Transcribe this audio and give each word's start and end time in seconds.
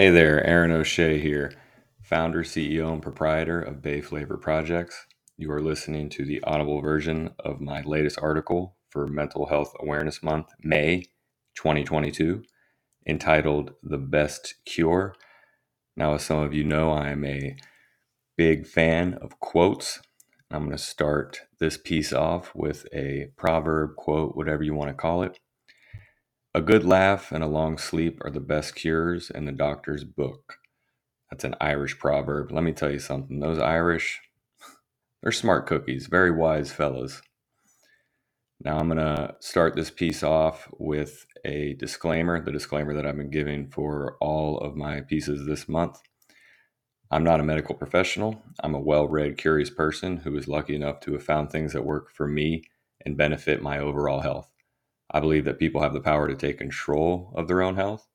Hey 0.00 0.08
there, 0.08 0.42
Aaron 0.46 0.70
O'Shea 0.70 1.18
here, 1.18 1.52
founder, 2.02 2.42
CEO, 2.42 2.90
and 2.90 3.02
proprietor 3.02 3.60
of 3.60 3.82
Bay 3.82 4.00
Flavor 4.00 4.38
Projects. 4.38 5.04
You 5.36 5.52
are 5.52 5.60
listening 5.60 6.08
to 6.08 6.24
the 6.24 6.42
audible 6.44 6.80
version 6.80 7.34
of 7.38 7.60
my 7.60 7.82
latest 7.82 8.18
article 8.22 8.78
for 8.88 9.06
Mental 9.06 9.44
Health 9.44 9.74
Awareness 9.78 10.22
Month, 10.22 10.46
May 10.62 11.02
2022, 11.54 12.42
entitled 13.06 13.74
The 13.82 13.98
Best 13.98 14.54
Cure. 14.64 15.14
Now, 15.98 16.14
as 16.14 16.22
some 16.22 16.38
of 16.38 16.54
you 16.54 16.64
know, 16.64 16.92
I 16.92 17.10
am 17.10 17.22
a 17.26 17.56
big 18.38 18.66
fan 18.66 19.18
of 19.20 19.38
quotes. 19.38 20.00
I'm 20.50 20.64
going 20.64 20.70
to 20.70 20.82
start 20.82 21.42
this 21.58 21.76
piece 21.76 22.14
off 22.14 22.54
with 22.54 22.86
a 22.94 23.32
proverb, 23.36 23.96
quote, 23.96 24.34
whatever 24.34 24.62
you 24.62 24.74
want 24.74 24.88
to 24.88 24.94
call 24.94 25.22
it. 25.22 25.38
A 26.52 26.60
good 26.60 26.84
laugh 26.84 27.30
and 27.30 27.44
a 27.44 27.46
long 27.46 27.78
sleep 27.78 28.20
are 28.24 28.30
the 28.30 28.40
best 28.40 28.74
cures 28.74 29.30
in 29.30 29.44
the 29.44 29.52
doctor's 29.52 30.02
book. 30.02 30.58
That's 31.30 31.44
an 31.44 31.54
Irish 31.60 31.96
proverb. 32.00 32.50
Let 32.50 32.64
me 32.64 32.72
tell 32.72 32.90
you 32.90 32.98
something. 32.98 33.38
Those 33.38 33.60
Irish, 33.60 34.20
they're 35.22 35.30
smart 35.30 35.68
cookies, 35.68 36.08
very 36.08 36.32
wise 36.32 36.72
fellows. 36.72 37.22
Now 38.64 38.78
I'm 38.78 38.88
going 38.88 38.98
to 38.98 39.36
start 39.38 39.76
this 39.76 39.90
piece 39.90 40.24
off 40.24 40.68
with 40.76 41.24
a 41.44 41.74
disclaimer, 41.74 42.44
the 42.44 42.50
disclaimer 42.50 42.94
that 42.94 43.06
I've 43.06 43.16
been 43.16 43.30
giving 43.30 43.70
for 43.70 44.16
all 44.20 44.58
of 44.58 44.74
my 44.74 45.02
pieces 45.02 45.46
this 45.46 45.68
month. 45.68 46.00
I'm 47.12 47.22
not 47.22 47.38
a 47.38 47.44
medical 47.44 47.76
professional. 47.76 48.42
I'm 48.58 48.74
a 48.74 48.80
well 48.80 49.06
read, 49.06 49.38
curious 49.38 49.70
person 49.70 50.16
who 50.18 50.36
is 50.36 50.48
lucky 50.48 50.74
enough 50.74 50.98
to 51.00 51.12
have 51.12 51.22
found 51.22 51.50
things 51.50 51.72
that 51.74 51.84
work 51.84 52.10
for 52.10 52.26
me 52.26 52.64
and 53.06 53.16
benefit 53.16 53.62
my 53.62 53.78
overall 53.78 54.20
health. 54.20 54.49
I 55.10 55.20
believe 55.20 55.44
that 55.44 55.58
people 55.58 55.82
have 55.82 55.92
the 55.92 56.00
power 56.00 56.28
to 56.28 56.36
take 56.36 56.58
control 56.58 57.32
of 57.34 57.48
their 57.48 57.62
own 57.62 57.76
health. 57.76 58.06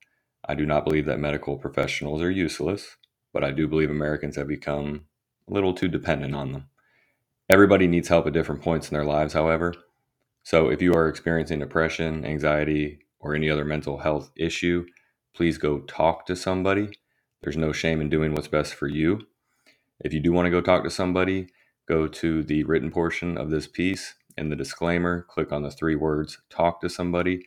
I 0.48 0.54
do 0.54 0.64
not 0.64 0.84
believe 0.84 1.06
that 1.06 1.20
medical 1.20 1.58
professionals 1.58 2.22
are 2.22 2.30
useless, 2.30 2.96
but 3.32 3.44
I 3.44 3.50
do 3.50 3.68
believe 3.68 3.90
Americans 3.90 4.36
have 4.36 4.48
become 4.48 5.06
a 5.48 5.52
little 5.52 5.74
too 5.74 5.88
dependent 5.88 6.34
on 6.34 6.52
them. 6.52 6.68
Everybody 7.50 7.86
needs 7.86 8.08
help 8.08 8.26
at 8.26 8.32
different 8.32 8.62
points 8.62 8.90
in 8.90 8.94
their 8.94 9.04
lives, 9.04 9.34
however. 9.34 9.74
So 10.42 10.68
if 10.68 10.80
you 10.80 10.94
are 10.94 11.08
experiencing 11.08 11.58
depression, 11.58 12.24
anxiety, 12.24 13.00
or 13.20 13.34
any 13.34 13.50
other 13.50 13.64
mental 13.64 13.98
health 13.98 14.30
issue, 14.36 14.86
please 15.34 15.58
go 15.58 15.80
talk 15.80 16.26
to 16.26 16.36
somebody. 16.36 16.90
There's 17.42 17.56
no 17.56 17.72
shame 17.72 18.00
in 18.00 18.08
doing 18.08 18.32
what's 18.32 18.48
best 18.48 18.74
for 18.74 18.88
you. 18.88 19.26
If 20.00 20.12
you 20.12 20.20
do 20.20 20.32
want 20.32 20.46
to 20.46 20.50
go 20.50 20.60
talk 20.60 20.82
to 20.84 20.90
somebody, 20.90 21.48
go 21.86 22.06
to 22.08 22.42
the 22.42 22.64
written 22.64 22.90
portion 22.90 23.36
of 23.36 23.50
this 23.50 23.66
piece 23.66 24.14
in 24.36 24.50
the 24.50 24.56
disclaimer, 24.56 25.22
click 25.28 25.52
on 25.52 25.62
the 25.62 25.70
three 25.70 25.96
words 25.96 26.38
talk 26.50 26.80
to 26.80 26.88
somebody. 26.88 27.46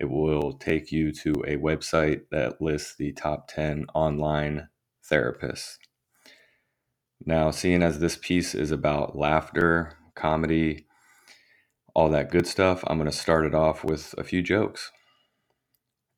It 0.00 0.06
will 0.10 0.54
take 0.54 0.92
you 0.92 1.12
to 1.12 1.32
a 1.46 1.56
website 1.56 2.22
that 2.30 2.60
lists 2.62 2.94
the 2.96 3.12
top 3.12 3.48
10 3.48 3.86
online 3.94 4.68
therapists. 5.10 5.78
Now, 7.24 7.50
seeing 7.50 7.82
as 7.82 7.98
this 7.98 8.16
piece 8.16 8.54
is 8.54 8.70
about 8.70 9.16
laughter, 9.16 9.94
comedy, 10.14 10.86
all 11.94 12.10
that 12.10 12.30
good 12.30 12.46
stuff, 12.46 12.84
I'm 12.86 12.98
going 12.98 13.10
to 13.10 13.16
start 13.16 13.46
it 13.46 13.54
off 13.54 13.84
with 13.84 14.14
a 14.18 14.24
few 14.24 14.42
jokes. 14.42 14.92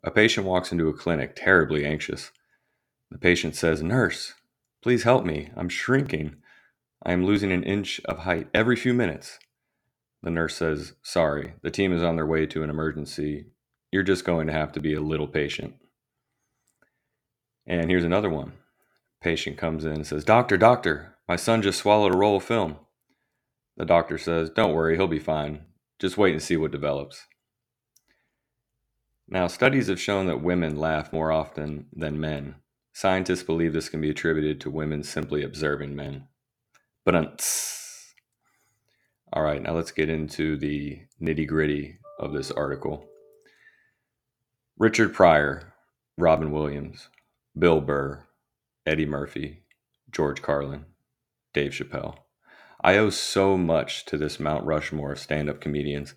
A 0.05 0.11
patient 0.11 0.47
walks 0.47 0.73
into 0.73 0.89
a 0.89 0.95
clinic 0.95 1.37
terribly 1.37 1.85
anxious. 1.85 2.33
The 3.11 3.19
patient 3.19 3.57
says, 3.57 3.83
Nurse, 3.83 4.35
please 4.83 5.05
help 5.05 5.25
me. 5.25 5.51
I'm 5.57 5.69
shrinking. 5.69 6.37
I 7.05 7.13
am 7.13 7.25
losing 7.25 7.53
an 7.53 7.65
inch 7.65 8.01
of 8.07 8.21
height 8.21 8.49
every 8.55 8.77
few 8.77 8.95
minutes. 8.95 9.39
The 10.23 10.31
nurse 10.31 10.57
says, 10.57 10.95
Sorry, 11.03 11.55
the 11.63 11.71
team 11.71 11.93
is 11.93 12.03
on 12.03 12.17
their 12.17 12.27
way 12.27 12.47
to 12.47 12.63
an 12.63 12.71
emergency. 12.71 13.47
You're 13.91 14.03
just 14.03 14.25
going 14.25 14.47
to 14.47 14.53
have 14.53 14.73
to 14.73 14.81
be 14.81 14.95
a 14.95 15.01
little 15.01 15.27
patient. 15.27 15.75
And 17.67 17.91
here's 17.91 18.05
another 18.05 18.31
one. 18.31 18.53
Patient 19.23 19.57
comes 19.57 19.85
in 19.85 19.93
and 19.93 20.07
says, 20.07 20.25
Doctor, 20.25 20.57
doctor, 20.57 21.17
my 21.29 21.37
son 21.37 21.63
just 21.63 21.79
swallowed 21.79 22.15
a 22.15 22.19
roll 22.19 22.37
of 22.37 22.45
film. 22.45 22.77
The 23.77 23.85
doctor 23.85 24.19
says, 24.19 24.51
Don't 24.51 24.75
worry, 24.75 24.97
he'll 24.97 25.07
be 25.07 25.19
fine. 25.19 25.65
Just 25.99 26.19
wait 26.19 26.33
and 26.33 26.43
see 26.43 26.57
what 26.57 26.73
develops. 26.73 27.27
Now, 29.29 29.47
studies 29.47 29.89
have 29.89 30.01
shown 30.01 30.27
that 30.27 30.43
women 30.43 30.77
laugh 30.77 31.13
more 31.13 31.31
often 31.31 31.87
than 31.93 32.21
men. 32.21 32.57
Scientists 32.93 33.45
believe 33.45 33.73
this 33.73 33.89
can 33.89 34.01
be 34.01 34.11
attributed 34.11 34.61
to 34.61 34.71
women 34.71 35.03
simply 35.03 35.43
observing 35.43 35.95
men. 35.95 36.27
But 37.05 37.15
all 39.41 39.47
right, 39.47 39.63
now 39.63 39.73
let's 39.73 39.91
get 39.91 40.11
into 40.11 40.59
the 40.59 41.01
nitty 41.19 41.49
gritty 41.49 41.97
of 42.19 42.35
this 42.35 42.51
article. 42.51 43.09
Richard 44.77 45.15
Pryor, 45.15 45.73
Robin 46.19 46.53
Williams, 46.53 47.09
Bill 47.59 47.81
Burr, 47.81 48.27
Eddie 48.85 49.07
Murphy, 49.07 49.63
George 50.11 50.43
Carlin, 50.43 50.85
Dave 51.55 51.73
Chappelle. 51.73 52.19
I 52.85 52.99
owe 52.99 53.09
so 53.09 53.57
much 53.57 54.05
to 54.07 54.19
this 54.19 54.39
Mount 54.39 54.67
Rushmore 54.67 55.13
of 55.13 55.19
stand 55.19 55.49
up 55.49 55.59
comedians. 55.59 56.15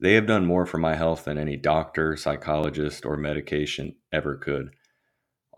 They 0.00 0.14
have 0.14 0.26
done 0.26 0.44
more 0.44 0.66
for 0.66 0.78
my 0.78 0.96
health 0.96 1.26
than 1.26 1.38
any 1.38 1.56
doctor, 1.56 2.16
psychologist, 2.16 3.06
or 3.06 3.16
medication 3.16 3.94
ever 4.12 4.34
could. 4.34 4.70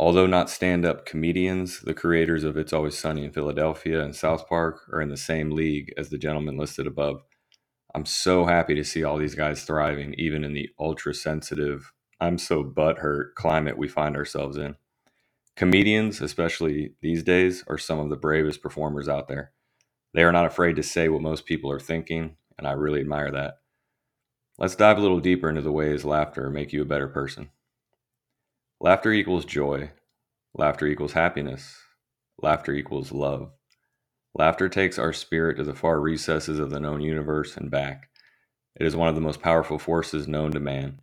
Although 0.00 0.26
not 0.26 0.48
stand 0.48 0.84
up 0.84 1.06
comedians, 1.06 1.81
the 1.81 1.94
creators 1.94 2.44
of 2.44 2.56
It's 2.56 2.72
Always 2.72 2.97
Sunny 2.97 3.25
in 3.25 3.32
Philadelphia 3.32 4.03
and 4.04 4.14
South 4.14 4.48
Park 4.48 4.82
are 4.92 5.00
in 5.00 5.09
the 5.09 5.16
same 5.16 5.50
league 5.50 5.92
as 5.97 6.09
the 6.09 6.19
gentleman 6.19 6.56
listed 6.56 6.86
above. 6.86 7.22
I'm 7.94 8.06
so 8.06 8.44
happy 8.44 8.76
to 8.76 8.84
see 8.84 9.03
all 9.03 9.19
these 9.19 9.34
guys 9.34 9.64
thriving, 9.64 10.14
even 10.14 10.44
in 10.44 10.53
the 10.53 10.69
ultra 10.78 11.12
sensitive, 11.14 11.92
I'm 12.20 12.38
so 12.38 12.62
butthurt 12.62 13.34
climate 13.34 13.78
we 13.78 13.88
find 13.88 14.16
ourselves 14.16 14.56
in. 14.56 14.76
Comedians, 15.56 16.20
especially 16.20 16.94
these 17.00 17.25
days, 17.25 17.65
are 17.66 17.78
some 17.78 17.98
of 17.98 18.10
the 18.10 18.16
bravest 18.16 18.62
performers 18.62 19.09
out 19.09 19.26
there. 19.26 19.53
They 20.15 20.22
are 20.22 20.32
not 20.32 20.47
afraid 20.47 20.76
to 20.76 20.82
say 20.84 21.09
what 21.09 21.22
most 21.22 21.44
people 21.47 21.70
are 21.72 21.80
thinking, 21.80 22.36
and 22.56 22.69
I 22.69 22.72
really 22.72 23.00
admire 23.00 23.32
that. 23.32 23.54
Let's 24.59 24.76
dive 24.76 24.98
a 24.98 25.00
little 25.00 25.20
deeper 25.20 25.48
into 25.48 25.62
the 25.62 25.72
ways 25.72 26.04
laughter 26.04 26.50
make 26.50 26.72
you 26.72 26.82
a 26.82 26.86
better 26.86 27.09
person. 27.09 27.50
Laughter 28.81 29.12
equals 29.12 29.44
joy. 29.44 29.91
Laughter 30.55 30.87
equals 30.87 31.15
happiness. 31.15 31.77
Laughter 32.41 32.72
equals 32.72 33.11
love. 33.11 33.50
Laughter 34.37 34.69
takes 34.69 35.00
our 35.00 35.12
spirit 35.12 35.56
to 35.56 35.65
the 35.65 35.75
far 35.75 36.00
recesses 36.00 36.61
of 36.61 36.71
the 36.71 36.78
known 36.78 37.00
universe 37.00 37.56
and 37.56 37.72
back. 37.72 38.09
It 38.78 38.87
is 38.87 38.94
one 38.94 39.09
of 39.09 39.16
the 39.16 39.21
most 39.21 39.43
powerful 39.43 39.81
forces 39.81 40.28
known 40.28 40.53
to 40.53 40.61
man. 40.61 41.00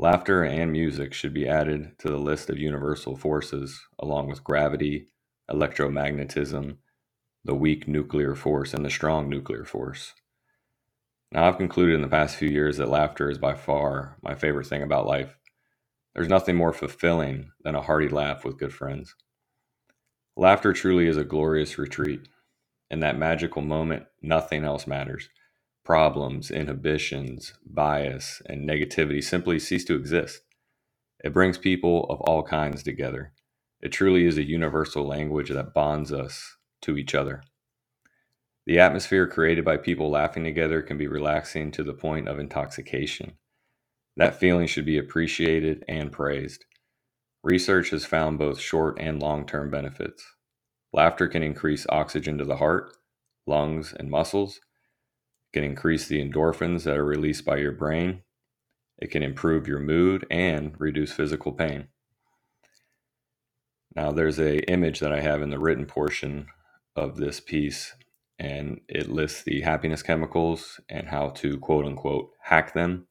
Laughter 0.00 0.42
and 0.42 0.72
music 0.72 1.14
should 1.14 1.32
be 1.32 1.46
added 1.46 1.92
to 2.00 2.08
the 2.08 2.18
list 2.18 2.50
of 2.50 2.58
universal 2.58 3.16
forces, 3.16 3.80
along 4.00 4.26
with 4.28 4.42
gravity, 4.42 5.06
electromagnetism, 5.48 6.78
the 7.44 7.54
weak 7.54 7.86
nuclear 7.86 8.34
force, 8.34 8.74
and 8.74 8.84
the 8.84 8.90
strong 8.90 9.28
nuclear 9.28 9.64
force. 9.64 10.14
Now, 11.30 11.46
I've 11.46 11.58
concluded 11.58 11.94
in 11.94 12.02
the 12.02 12.08
past 12.08 12.34
few 12.34 12.48
years 12.48 12.78
that 12.78 12.88
laughter 12.88 13.30
is 13.30 13.38
by 13.38 13.54
far 13.54 14.16
my 14.22 14.34
favorite 14.34 14.66
thing 14.66 14.82
about 14.82 15.06
life. 15.06 15.36
There's 16.14 16.28
nothing 16.28 16.56
more 16.56 16.72
fulfilling 16.72 17.50
than 17.62 17.74
a 17.74 17.82
hearty 17.82 18.08
laugh 18.08 18.44
with 18.44 18.58
good 18.58 18.72
friends. 18.74 19.14
Laughter 20.36 20.72
truly 20.72 21.06
is 21.06 21.16
a 21.16 21.24
glorious 21.24 21.78
retreat. 21.78 22.28
In 22.90 23.00
that 23.00 23.18
magical 23.18 23.62
moment, 23.62 24.06
nothing 24.20 24.64
else 24.64 24.86
matters. 24.86 25.28
Problems, 25.84 26.50
inhibitions, 26.50 27.54
bias, 27.64 28.42
and 28.46 28.68
negativity 28.68 29.22
simply 29.22 29.58
cease 29.58 29.84
to 29.84 29.94
exist. 29.94 30.42
It 31.22 31.32
brings 31.32 31.58
people 31.58 32.04
of 32.10 32.20
all 32.22 32.42
kinds 32.42 32.82
together. 32.82 33.32
It 33.80 33.90
truly 33.90 34.26
is 34.26 34.38
a 34.38 34.42
universal 34.42 35.06
language 35.06 35.50
that 35.50 35.74
bonds 35.74 36.12
us 36.12 36.56
to 36.82 36.96
each 36.96 37.14
other. 37.14 37.42
The 38.66 38.78
atmosphere 38.78 39.26
created 39.26 39.64
by 39.64 39.78
people 39.78 40.10
laughing 40.10 40.44
together 40.44 40.82
can 40.82 40.98
be 40.98 41.06
relaxing 41.06 41.70
to 41.72 41.82
the 41.82 41.94
point 41.94 42.28
of 42.28 42.38
intoxication. 42.38 43.34
That 44.16 44.38
feeling 44.38 44.66
should 44.66 44.86
be 44.86 44.98
appreciated 44.98 45.84
and 45.88 46.12
praised. 46.12 46.64
Research 47.42 47.90
has 47.90 48.04
found 48.06 48.38
both 48.38 48.60
short 48.60 48.98
and 49.00 49.20
long 49.20 49.46
term 49.46 49.70
benefits. 49.70 50.24
Laughter 50.92 51.28
can 51.28 51.42
increase 51.42 51.86
oxygen 51.88 52.38
to 52.38 52.44
the 52.44 52.56
heart, 52.58 52.96
lungs, 53.46 53.94
and 53.98 54.10
muscles. 54.10 54.56
It 55.52 55.58
can 55.58 55.64
increase 55.64 56.08
the 56.08 56.22
endorphins 56.24 56.84
that 56.84 56.98
are 56.98 57.04
released 57.04 57.44
by 57.44 57.58
your 57.58 57.72
brain. 57.72 58.22
It 58.98 59.10
can 59.10 59.22
improve 59.22 59.68
your 59.68 59.80
mood 59.80 60.26
and 60.30 60.74
reduce 60.78 61.12
physical 61.12 61.52
pain. 61.52 61.88
Now, 63.96 64.12
there's 64.12 64.38
a 64.38 64.60
image 64.70 65.00
that 65.00 65.12
I 65.12 65.20
have 65.20 65.42
in 65.42 65.50
the 65.50 65.58
written 65.58 65.86
portion 65.86 66.46
of 66.96 67.16
this 67.16 67.40
piece, 67.40 67.94
and 68.38 68.80
it 68.88 69.10
lists 69.10 69.42
the 69.42 69.62
happiness 69.62 70.02
chemicals 70.02 70.80
and 70.88 71.08
how 71.08 71.30
to 71.30 71.58
quote 71.58 71.86
unquote 71.86 72.30
hack 72.42 72.74
them. 72.74 73.08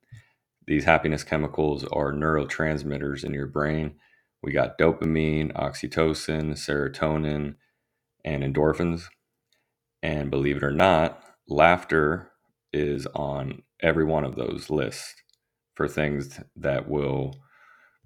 These 0.70 0.86
happiness 0.86 1.24
chemicals 1.24 1.84
are 1.86 2.14
neurotransmitters 2.14 3.24
in 3.24 3.34
your 3.34 3.48
brain. 3.48 3.96
We 4.44 4.52
got 4.52 4.78
dopamine, 4.78 5.52
oxytocin, 5.54 6.52
serotonin, 6.52 7.56
and 8.24 8.44
endorphins. 8.44 9.06
And 10.04 10.30
believe 10.30 10.58
it 10.58 10.64
or 10.64 10.70
not, 10.72 11.24
laughter 11.48 12.30
is 12.72 13.08
on 13.16 13.64
every 13.82 14.06
one 14.06 14.24
of 14.24 14.36
those 14.36 14.70
lists 14.70 15.16
for 15.74 15.88
things 15.88 16.40
that 16.56 16.88
will 16.88 17.34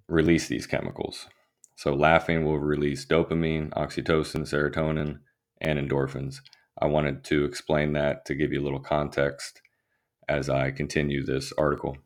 release 0.07 0.47
these 0.47 0.65
chemicals. 0.65 1.27
So, 1.75 1.93
laughing 1.93 2.45
will 2.45 2.59
release 2.59 3.05
dopamine, 3.05 3.71
oxytocin, 3.71 4.43
serotonin, 4.47 5.19
and 5.59 5.77
endorphins. 5.77 6.37
I 6.81 6.85
wanted 6.85 7.25
to 7.25 7.43
explain 7.43 7.91
that 7.93 8.23
to 8.27 8.35
give 8.35 8.53
you 8.53 8.61
a 8.61 8.63
little 8.63 8.79
context 8.79 9.61
as 10.29 10.49
I 10.49 10.71
continue 10.71 11.25
this 11.25 11.51
article. 11.57 11.97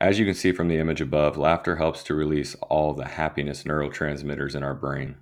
As 0.00 0.18
you 0.18 0.26
can 0.26 0.34
see 0.34 0.52
from 0.52 0.68
the 0.68 0.78
image 0.78 1.00
above, 1.00 1.38
laughter 1.38 1.76
helps 1.76 2.02
to 2.04 2.14
release 2.14 2.54
all 2.56 2.92
the 2.92 3.06
happiness 3.06 3.62
neurotransmitters 3.62 4.54
in 4.54 4.62
our 4.62 4.74
brain. 4.74 5.16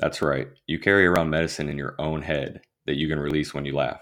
That's 0.00 0.20
right, 0.20 0.48
you 0.66 0.80
carry 0.80 1.06
around 1.06 1.30
medicine 1.30 1.68
in 1.68 1.78
your 1.78 1.94
own 1.98 2.22
head 2.22 2.62
that 2.86 2.96
you 2.96 3.08
can 3.08 3.20
release 3.20 3.54
when 3.54 3.64
you 3.64 3.76
laugh. 3.76 4.00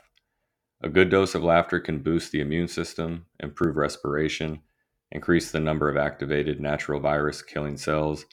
A 0.80 0.88
good 0.88 1.10
dose 1.10 1.34
of 1.34 1.42
laughter 1.42 1.78
can 1.78 1.98
boost 1.98 2.32
the 2.32 2.40
immune 2.40 2.68
system, 2.68 3.26
improve 3.40 3.76
respiration, 3.76 4.60
increase 5.10 5.50
the 5.50 5.60
number 5.60 5.90
of 5.90 5.98
activated 5.98 6.58
natural 6.58 7.00
virus 7.00 7.42
killing 7.42 7.76
cells, 7.76 8.24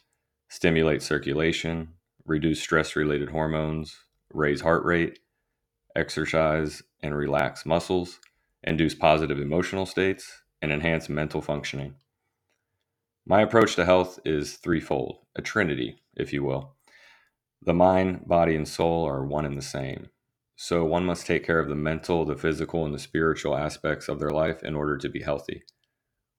stimulate 0.48 1.02
circulation, 1.02 1.88
reduce 2.24 2.62
stress 2.62 2.96
related 2.96 3.28
hormones, 3.28 3.96
raise 4.32 4.62
heart 4.62 4.84
rate, 4.84 5.18
exercise 5.94 6.82
and 7.02 7.14
relax 7.14 7.66
muscles, 7.66 8.18
induce 8.62 8.94
positive 8.94 9.40
emotional 9.40 9.84
states, 9.84 10.42
and 10.62 10.72
enhance 10.72 11.08
mental 11.08 11.40
functioning. 11.40 11.94
My 13.26 13.42
approach 13.42 13.74
to 13.76 13.84
health 13.84 14.20
is 14.24 14.54
threefold, 14.54 15.18
a 15.34 15.42
trinity, 15.42 15.96
if 16.16 16.32
you 16.32 16.44
will. 16.44 16.76
The 17.62 17.74
mind, 17.74 18.26
body, 18.26 18.54
and 18.54 18.68
soul 18.68 19.04
are 19.04 19.24
one 19.24 19.44
and 19.44 19.58
the 19.58 19.62
same. 19.62 20.10
So 20.54 20.84
one 20.84 21.04
must 21.04 21.26
take 21.26 21.44
care 21.44 21.58
of 21.58 21.68
the 21.68 21.74
mental, 21.74 22.24
the 22.24 22.36
physical, 22.36 22.84
and 22.84 22.94
the 22.94 22.98
spiritual 22.98 23.56
aspects 23.56 24.08
of 24.08 24.18
their 24.18 24.30
life 24.30 24.62
in 24.62 24.74
order 24.74 24.96
to 24.98 25.08
be 25.08 25.22
healthy. 25.22 25.64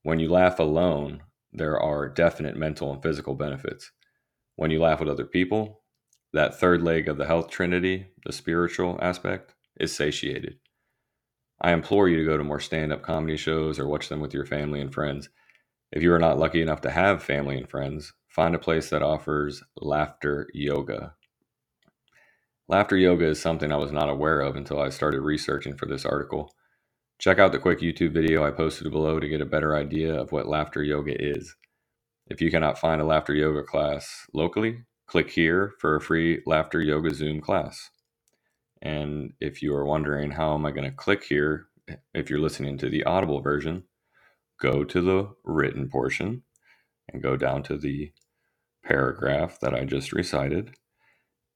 When 0.03 0.19
you 0.19 0.29
laugh 0.29 0.59
alone, 0.59 1.23
there 1.51 1.79
are 1.79 2.09
definite 2.09 2.55
mental 2.55 2.93
and 2.93 3.03
physical 3.03 3.35
benefits. 3.35 3.91
When 4.55 4.71
you 4.71 4.79
laugh 4.79 4.99
with 4.99 5.09
other 5.09 5.25
people, 5.25 5.81
that 6.33 6.59
third 6.59 6.81
leg 6.81 7.07
of 7.07 7.17
the 7.17 7.25
health 7.25 7.49
trinity, 7.49 8.07
the 8.25 8.31
spiritual 8.31 8.97
aspect, 9.01 9.53
is 9.79 9.95
satiated. 9.95 10.59
I 11.59 11.71
implore 11.73 12.07
you 12.07 12.17
to 12.17 12.25
go 12.25 12.37
to 12.37 12.43
more 12.43 12.59
stand 12.59 12.93
up 12.93 13.01
comedy 13.01 13.37
shows 13.37 13.79
or 13.79 13.87
watch 13.87 14.09
them 14.09 14.19
with 14.19 14.33
your 14.33 14.45
family 14.45 14.79
and 14.79 14.93
friends. 14.93 15.29
If 15.91 16.03
you 16.03 16.13
are 16.13 16.19
not 16.19 16.37
lucky 16.37 16.61
enough 16.61 16.81
to 16.81 16.91
have 16.91 17.23
family 17.23 17.57
and 17.57 17.69
friends, 17.69 18.13
find 18.27 18.53
a 18.53 18.59
place 18.59 18.89
that 18.89 19.01
offers 19.01 19.63
laughter 19.81 20.47
yoga. 20.53 21.15
Laughter 22.67 22.97
yoga 22.97 23.25
is 23.25 23.41
something 23.41 23.71
I 23.71 23.77
was 23.77 23.91
not 23.91 24.09
aware 24.09 24.41
of 24.41 24.55
until 24.55 24.79
I 24.79 24.89
started 24.89 25.21
researching 25.21 25.77
for 25.77 25.85
this 25.85 26.05
article. 26.05 26.53
Check 27.17 27.39
out 27.39 27.53
the 27.53 27.59
quick 27.59 27.79
YouTube 27.79 28.11
video 28.11 28.45
I 28.45 28.51
posted 28.51 28.91
below 28.91 29.19
to 29.19 29.29
get 29.29 29.41
a 29.41 29.45
better 29.45 29.75
idea 29.75 30.13
of 30.13 30.31
what 30.31 30.47
laughter 30.47 30.83
yoga 30.83 31.19
is. 31.19 31.55
If 32.27 32.41
you 32.41 32.51
cannot 32.51 32.77
find 32.77 33.01
a 33.01 33.05
laughter 33.05 33.33
yoga 33.33 33.63
class 33.63 34.27
locally, 34.33 34.83
click 35.07 35.31
here 35.31 35.73
for 35.79 35.95
a 35.95 36.01
free 36.01 36.43
laughter 36.45 36.81
yoga 36.81 37.13
Zoom 37.15 37.39
class. 37.41 37.89
And 38.81 39.33
if 39.39 39.61
you 39.61 39.73
are 39.73 39.85
wondering 39.85 40.31
how 40.31 40.53
am 40.53 40.65
I 40.65 40.71
going 40.71 40.89
to 40.89 40.95
click 40.95 41.23
here, 41.23 41.67
if 42.13 42.29
you're 42.29 42.39
listening 42.39 42.77
to 42.79 42.89
the 42.89 43.03
audible 43.03 43.41
version, 43.41 43.83
go 44.61 44.83
to 44.83 45.01
the 45.01 45.29
written 45.43 45.89
portion 45.89 46.43
and 47.11 47.23
go 47.23 47.37
down 47.37 47.63
to 47.63 47.77
the 47.77 48.11
paragraph 48.83 49.59
that 49.59 49.73
I 49.73 49.85
just 49.85 50.13
recited 50.13 50.75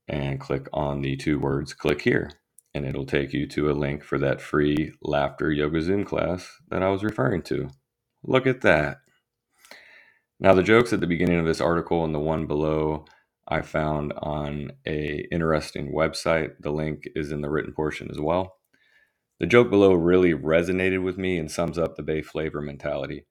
and 0.07 0.39
click 0.39 0.67
on 0.73 1.01
the 1.01 1.15
two 1.15 1.39
words 1.39 1.73
click 1.73 2.01
here 2.01 2.31
and 2.73 2.85
it'll 2.85 3.05
take 3.05 3.33
you 3.33 3.47
to 3.47 3.69
a 3.69 3.73
link 3.73 4.03
for 4.03 4.17
that 4.19 4.41
free 4.41 4.93
laughter 5.01 5.51
yoga 5.51 5.81
zoom 5.81 6.05
class 6.05 6.49
that 6.69 6.83
I 6.83 6.89
was 6.89 7.03
referring 7.03 7.41
to. 7.43 7.69
Look 8.23 8.47
at 8.47 8.61
that. 8.61 8.97
Now 10.39 10.53
the 10.53 10.63
jokes 10.63 10.93
at 10.93 10.99
the 10.99 11.07
beginning 11.07 11.39
of 11.39 11.45
this 11.45 11.61
article 11.61 12.03
and 12.05 12.15
the 12.15 12.19
one 12.19 12.47
below 12.47 13.05
I 13.47 13.61
found 13.61 14.13
on 14.17 14.71
a 14.85 15.27
interesting 15.31 15.93
website. 15.93 16.51
The 16.59 16.71
link 16.71 17.07
is 17.15 17.31
in 17.31 17.41
the 17.41 17.49
written 17.49 17.73
portion 17.73 18.09
as 18.11 18.19
well. 18.19 18.57
The 19.39 19.47
joke 19.47 19.69
below 19.69 19.93
really 19.93 20.33
resonated 20.33 21.03
with 21.03 21.17
me 21.17 21.37
and 21.37 21.49
sums 21.49 21.77
up 21.77 21.95
the 21.95 22.03
Bay 22.03 22.21
flavor 22.21 22.61
mentality. 22.61 23.25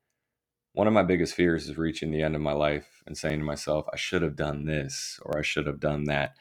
One 0.73 0.87
of 0.87 0.93
my 0.93 1.03
biggest 1.03 1.35
fears 1.35 1.69
is 1.69 1.79
reaching 1.79 2.11
the 2.11 2.23
end 2.23 2.35
of 2.35 2.43
my 2.43 2.53
life 2.53 3.03
and 3.07 3.17
saying 3.17 3.39
to 3.39 3.45
myself, 3.45 3.87
I 3.93 3.97
should 3.97 4.23
have 4.23 4.37
done 4.37 4.65
this 4.65 5.21
or 5.23 5.39
I 5.39 5.43
should 5.43 5.67
have 5.67 5.81
done 5.81 6.05
that. 6.05 6.33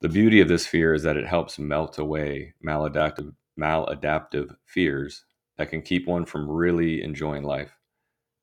The 0.00 0.08
beauty 0.08 0.40
of 0.40 0.48
this 0.48 0.66
fear 0.66 0.94
is 0.94 1.04
that 1.04 1.16
it 1.16 1.26
helps 1.26 1.58
melt 1.58 1.98
away 1.98 2.54
maladaptive, 2.66 3.32
maladaptive 3.58 4.56
fears 4.66 5.24
that 5.56 5.70
can 5.70 5.82
keep 5.82 6.06
one 6.08 6.24
from 6.24 6.50
really 6.50 7.02
enjoying 7.02 7.44
life. 7.44 7.78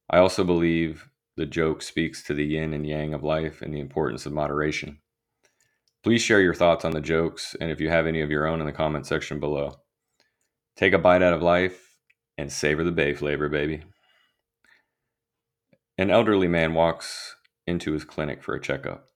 I 0.09 0.19
also 0.19 0.43
believe 0.45 1.08
the 1.39 1.45
joke 1.45 1.81
speaks 1.81 2.21
to 2.21 2.33
the 2.33 2.43
yin 2.43 2.73
and 2.73 2.85
yang 2.85 3.13
of 3.13 3.23
life 3.23 3.61
and 3.61 3.73
the 3.73 3.79
importance 3.79 4.25
of 4.25 4.33
moderation. 4.33 4.99
Please 6.03 6.21
share 6.21 6.41
your 6.41 6.53
thoughts 6.53 6.83
on 6.83 6.91
the 6.91 6.99
jokes 6.99 7.55
and 7.61 7.71
if 7.71 7.79
you 7.79 7.89
have 7.89 8.05
any 8.05 8.19
of 8.19 8.29
your 8.29 8.45
own 8.45 8.59
in 8.59 8.65
the 8.65 8.73
comment 8.73 9.07
section 9.07 9.39
below. 9.39 9.71
Take 10.75 10.91
a 10.91 10.99
bite 10.99 11.23
out 11.23 11.31
of 11.31 11.41
life 11.41 11.95
and 12.37 12.51
savor 12.51 12.83
the 12.83 12.91
bay 12.91 13.13
flavor, 13.13 13.47
baby. 13.47 13.83
An 15.97 16.11
elderly 16.11 16.49
man 16.49 16.73
walks 16.73 17.37
into 17.65 17.93
his 17.93 18.03
clinic 18.03 18.43
for 18.43 18.53
a 18.53 18.61
checkup. 18.61 19.07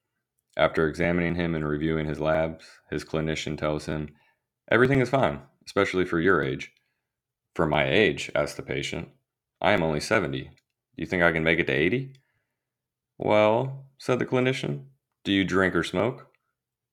After 0.55 0.87
examining 0.87 1.35
him 1.35 1.55
and 1.55 1.67
reviewing 1.67 2.05
his 2.05 2.21
labs, 2.21 2.63
his 2.89 3.03
clinician 3.03 3.57
tells 3.57 3.85
him, 3.85 4.07
Everything 4.71 5.01
is 5.01 5.09
fine, 5.09 5.41
especially 5.65 6.05
for 6.05 6.21
your 6.21 6.41
age. 6.41 6.71
For 7.53 7.65
my 7.65 7.85
age, 7.85 8.31
asks 8.33 8.55
the 8.55 8.63
patient. 8.63 9.09
I 9.59 9.73
am 9.73 9.83
only 9.83 9.99
70. 9.99 10.51
Do 10.95 11.01
you 11.01 11.05
think 11.05 11.23
I 11.23 11.31
can 11.31 11.43
make 11.43 11.59
it 11.59 11.67
to 11.67 11.73
80? 11.73 12.13
Well, 13.17 13.87
said 13.97 14.19
the 14.19 14.25
clinician, 14.25 14.85
do 15.23 15.31
you 15.31 15.43
drink 15.43 15.75
or 15.75 15.83
smoke? 15.83 16.27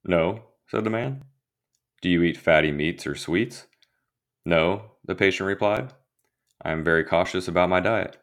No, 0.03 0.43
said 0.67 0.83
the 0.83 0.89
man. 0.89 1.23
Do 2.01 2.09
you 2.09 2.23
eat 2.23 2.37
fatty 2.37 2.71
meats 2.71 3.05
or 3.05 3.15
sweets? 3.15 3.67
No, 4.45 4.93
the 5.05 5.15
patient 5.15 5.47
replied. 5.47 5.93
I 6.63 6.71
am 6.71 6.83
very 6.83 7.03
cautious 7.03 7.47
about 7.47 7.69
my 7.69 7.79
diet. 7.79 8.17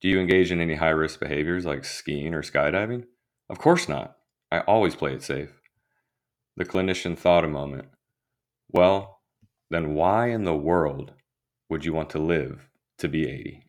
Do 0.00 0.08
you 0.08 0.20
engage 0.20 0.50
in 0.52 0.60
any 0.60 0.74
high 0.74 0.90
risk 0.90 1.20
behaviors 1.20 1.64
like 1.64 1.84
skiing 1.84 2.34
or 2.34 2.42
skydiving? 2.42 3.04
Of 3.48 3.58
course 3.58 3.88
not. 3.88 4.16
I 4.50 4.60
always 4.60 4.94
play 4.94 5.14
it 5.14 5.22
safe. 5.22 5.60
The 6.56 6.64
clinician 6.64 7.16
thought 7.16 7.44
a 7.44 7.48
moment. 7.48 7.88
Well, 8.70 9.20
then 9.70 9.94
why 9.94 10.28
in 10.28 10.44
the 10.44 10.54
world 10.54 11.12
would 11.70 11.84
you 11.84 11.92
want 11.92 12.10
to 12.10 12.18
live 12.18 12.68
to 12.98 13.08
be 13.08 13.28
80? 13.28 13.63